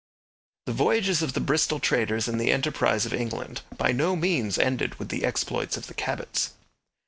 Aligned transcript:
The 0.65 0.71
voyages 0.73 1.21
of 1.21 1.33
the 1.33 1.39
Bristol 1.39 1.79
traders 1.79 2.27
and 2.27 2.41
the 2.41 2.49
enterprise 2.51 3.05
of 3.05 3.13
England 3.13 3.61
by 3.77 3.91
no 3.91 4.15
means 4.15 4.57
ended 4.57 4.95
with 4.95 5.09
the 5.09 5.23
exploits 5.23 5.77
of 5.77 5.85
the 5.85 5.93
Cabots. 5.93 6.53